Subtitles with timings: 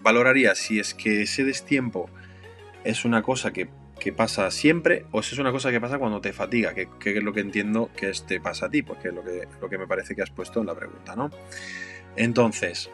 [0.00, 2.08] valoraría si es que ese destiempo
[2.84, 3.68] es una cosa que,
[4.14, 7.32] pasa siempre o si es una cosa que pasa cuando te fatiga, que, es lo
[7.32, 10.14] que entiendo que te pasa a ti, porque es lo que, lo que me parece
[10.14, 11.30] que has puesto en la pregunta, ¿no?
[12.14, 12.90] Entonces,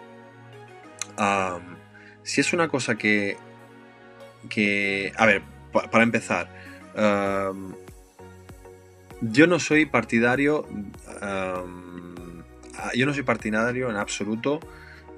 [2.22, 3.36] si es una cosa que,
[4.48, 5.42] que a ver,
[5.72, 6.48] para empezar,
[9.20, 10.66] yo no soy partidario,
[12.94, 14.60] yo no soy partidario en absoluto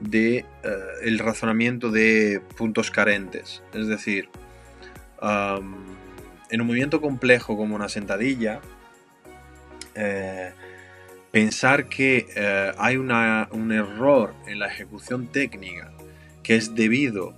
[0.00, 0.45] de eh,
[1.02, 3.62] el razonamiento de puntos carentes.
[3.73, 4.28] Es decir,
[5.23, 8.60] en un movimiento complejo como una sentadilla,
[9.95, 10.52] eh,
[11.30, 15.93] pensar que eh, hay un error en la ejecución técnica
[16.43, 17.34] que es debido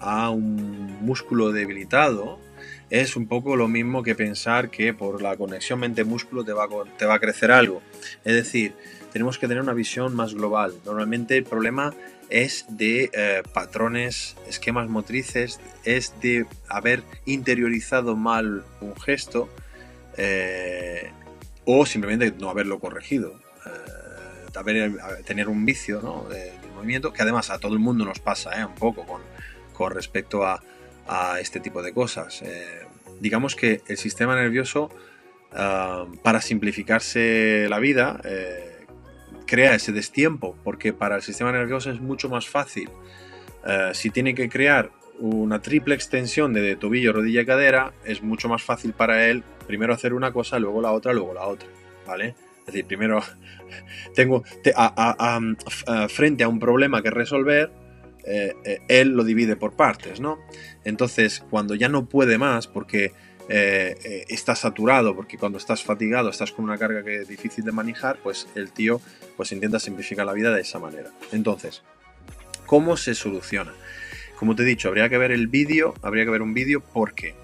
[0.00, 2.40] a un músculo debilitado,
[2.90, 6.68] es un poco lo mismo que pensar que por la conexión mente-músculo te, va
[6.98, 7.82] te va a crecer algo.
[8.24, 8.74] Es decir,
[9.12, 10.74] tenemos que tener una visión más global.
[10.84, 11.94] Normalmente el problema
[12.28, 19.48] es de eh, patrones, esquemas motrices, es de haber interiorizado mal un gesto
[20.16, 21.10] eh,
[21.64, 23.40] o simplemente no haberlo corregido.
[23.66, 26.26] Eh, tener un vicio ¿no?
[26.28, 29.22] de, movimiento, que además a todo el mundo nos pasa un poco con,
[29.72, 30.62] con respecto a,
[31.06, 32.42] a, este tipo de cosas.
[33.20, 34.90] digamos que el sistema nervioso,
[35.52, 38.20] ah, para simplificarse la vida,
[39.46, 42.90] crea ese destiempo, porque para el sistema nervioso es mucho más fácil.
[43.66, 48.48] Eh, si tiene que crear una triple extensión de tobillo, rodilla y cadera, es mucho
[48.48, 51.68] más fácil para él primero hacer una cosa, luego la otra, luego la otra,
[52.06, 52.34] ¿vale?
[52.60, 53.22] Es decir, primero
[54.14, 54.44] tengo
[56.08, 57.70] frente a un problema que resolver,
[58.26, 60.38] eh, eh, él lo divide por partes, ¿no?
[60.84, 63.12] Entonces, cuando ya no puede más, porque
[63.48, 67.64] eh, eh, estás saturado, porque cuando estás fatigado, estás con una carga que es difícil
[67.64, 69.00] de manejar, pues el tío
[69.36, 71.10] pues intenta simplificar la vida de esa manera.
[71.30, 71.82] Entonces,
[72.66, 73.72] ¿cómo se soluciona?
[74.36, 77.36] Como te he dicho, habría que ver el vídeo, habría que ver un vídeo porque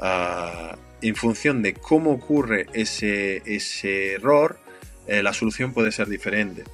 [0.00, 4.60] ah, en función de cómo ocurre ese, ese error,
[5.08, 6.64] la solución puede ser diferente.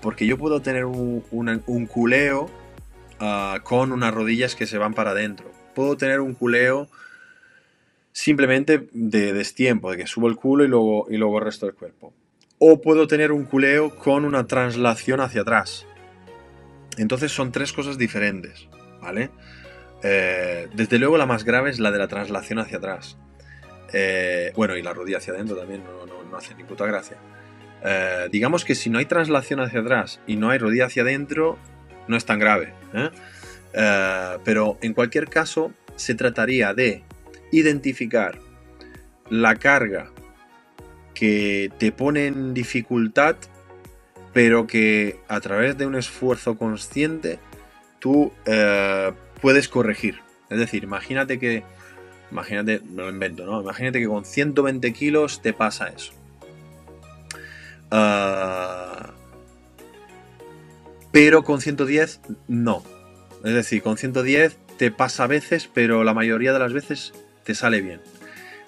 [0.00, 2.50] porque yo puedo tener un, un culeo
[3.22, 5.50] ah, con unas rodillas que se van para adentro.
[5.74, 6.88] Puedo tener un culeo
[8.12, 11.74] simplemente de destiempo, de que subo el culo y luego, y luego el resto del
[11.74, 12.12] cuerpo.
[12.58, 15.86] O puedo tener un culeo con una traslación hacia atrás.
[16.98, 18.68] Entonces son tres cosas diferentes,
[19.00, 19.30] ¿vale?
[20.02, 23.16] Eh, desde luego la más grave es la de la traslación hacia atrás.
[23.92, 27.16] Eh, bueno, y la rodilla hacia adentro también no, hace ni puta gracia.
[27.84, 31.58] Eh, digamos que si no hay traslación hacia atrás y no hay rodilla hacia adentro,
[32.08, 32.72] no es tan grave.
[34.44, 37.02] pero en cualquier caso, se trataría de
[37.52, 38.38] identificar
[39.30, 40.10] la carga
[41.14, 43.36] que te pone en dificultad,
[44.32, 47.38] pero que a través de un esfuerzo consciente
[47.98, 50.20] tú eh, puedes corregir.
[50.50, 51.62] Es decir, imagínate que,
[52.30, 53.60] imagínate, me lo invento, ¿no?
[53.60, 56.12] Imagínate que con 120 kilos te pasa eso.
[61.12, 62.82] Pero con 110 no.
[63.44, 67.12] Es decir, con 110 te pasa a veces, pero la mayoría de las veces
[67.44, 68.00] te sale bien.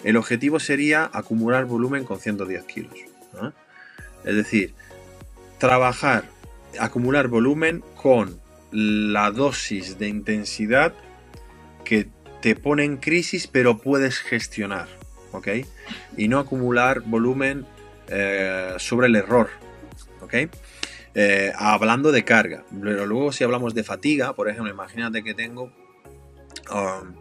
[0.03, 2.93] El objetivo sería acumular volumen con 110 kilos.
[4.23, 4.73] Es decir,
[5.57, 6.25] trabajar,
[6.79, 8.39] acumular volumen con
[8.71, 10.93] la dosis de intensidad
[11.83, 12.07] que
[12.41, 14.87] te pone en crisis pero puedes gestionar.
[15.31, 15.47] ¿Ok?
[16.15, 17.65] Y no acumular volumen
[18.07, 19.49] eh, sobre el error.
[20.21, 20.35] ¿Ok?
[21.15, 22.65] Eh, hablando de carga.
[22.81, 25.71] Pero luego si hablamos de fatiga, por ejemplo, imagínate que tengo...
[26.71, 27.15] Um,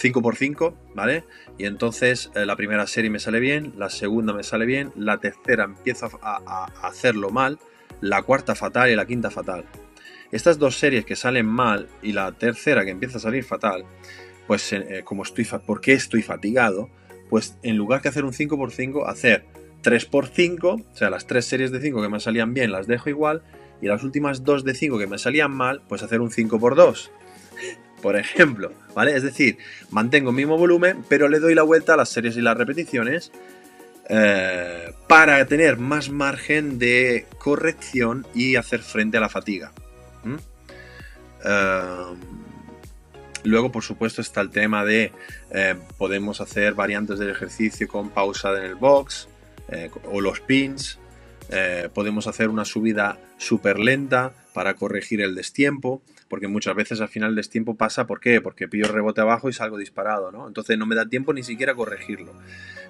[0.00, 1.24] 5x5, ¿vale?
[1.58, 5.18] Y entonces eh, la primera serie me sale bien, la segunda me sale bien, la
[5.18, 7.58] tercera empiezo a, hacerlo mal,
[8.00, 9.64] la cuarta fatal y la quinta fatal.
[10.32, 13.84] Estas dos series que salen mal y la tercera que empieza a salir fatal,
[14.46, 16.88] pues eh, como estoy, ¿por qué estoy fatigado?
[17.28, 19.44] Pues en lugar que hacer un 5x5, hacer
[19.82, 23.42] 3x5, o sea, las tres series de 5 que me salían bien las dejo igual,
[23.80, 27.10] y las últimas dos de 5 que me salían mal, pues hacer un 5x2
[28.00, 29.14] por ejemplo, ¿vale?
[29.14, 29.58] Es decir,
[29.90, 33.30] mantengo el mismo volumen, pero le doy la vuelta a las series y las repeticiones
[34.08, 39.72] eh, para tener más margen de corrección y hacer frente a la fatiga.
[41.44, 42.04] Eh,
[43.44, 45.12] luego, por supuesto, está el tema de
[45.50, 49.28] eh, podemos hacer variantes del ejercicio con pausa en el box
[50.04, 50.98] o los pins.
[51.94, 57.30] podemos hacer una subida súper lenta para corregir el destiempo porque muchas veces al final
[57.30, 58.40] el destiempo pasa, ¿por qué?
[58.40, 60.46] Porque pillo rebote abajo y salgo disparado, ¿no?
[60.46, 62.32] Entonces no me da tiempo ni siquiera corregirlo.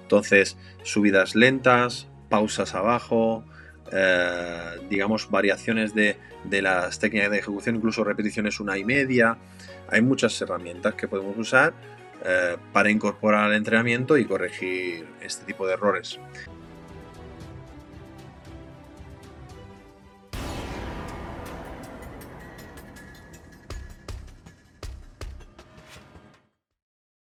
[0.03, 3.43] Entonces, subidas lentas, pausas abajo,
[3.91, 6.17] eh, digamos, variaciones de,
[6.61, 9.39] las técnicas de ejecución, incluso repeticiones una y media.
[9.89, 11.73] Hay muchas herramientas que podemos usar
[12.23, 16.19] eh, para incorporar al entrenamiento y corregir este tipo de errores.